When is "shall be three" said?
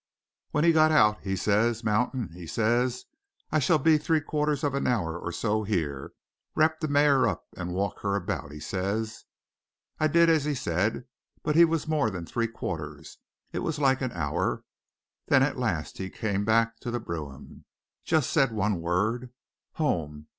3.59-4.19